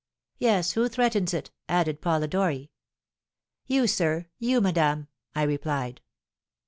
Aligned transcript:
"'Yes, 0.39 0.71
who 0.71 0.89
threatens 0.89 1.31
it?' 1.31 1.51
added 1.69 2.01
Polidori. 2.01 2.71
"'You, 3.67 3.85
sir! 3.85 4.25
you, 4.39 4.59
madame!' 4.59 5.09
I 5.35 5.43
replied. 5.43 6.01